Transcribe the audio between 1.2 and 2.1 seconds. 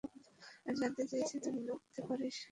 তুই লড়তে